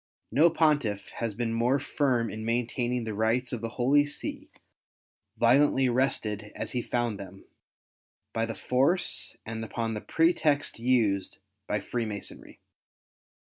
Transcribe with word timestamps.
No 0.31 0.49
Pontiff 0.49 1.09
has 1.19 1.35
been 1.35 1.53
more 1.53 1.77
firm 1.77 2.31
in 2.31 2.43
maintaining 2.43 3.03
the 3.03 3.13
rights 3.13 3.53
of 3.53 3.61
the 3.61 3.69
Holy 3.77 4.03
See, 4.07 4.49
violently 5.37 5.89
wrested 5.89 6.51
as 6.55 6.71
he 6.71 6.81
found 6.81 7.19
them, 7.19 7.45
by 8.33 8.47
the 8.47 8.55
force 8.55 9.37
and 9.45 9.63
upon 9.63 9.93
the 9.93 10.01
pretexts 10.01 10.79
used 10.79 11.37
by 11.67 11.81
Freemasonry. 11.81 12.59